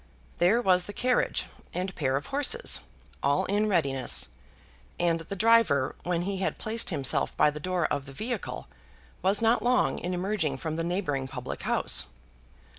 [0.39, 1.45] There was the carriage
[1.75, 2.81] and pair of horses,
[3.21, 4.29] all in readiness;
[4.99, 8.67] and the driver, when he had placed himself by the door of the vehicle,
[9.21, 12.05] was not long in emerging from the neighbouring public house.